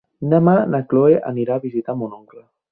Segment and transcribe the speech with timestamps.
[0.31, 2.47] Demà na Cloè anirà a visitar mon oncle.